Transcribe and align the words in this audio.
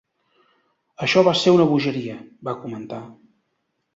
"Això 1.07 1.23
va 1.27 1.33
ser 1.41 1.53
una 1.57 1.67
bogeria", 1.73 2.15
va 2.49 2.57
comentar. 2.63 3.03